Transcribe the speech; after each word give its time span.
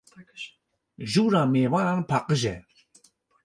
Jûra 1.11 1.43
mêvanan 1.53 2.01
paqij 2.09 2.43
e. 2.53 2.55